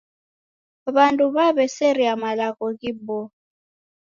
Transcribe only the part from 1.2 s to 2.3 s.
w'aw'eseria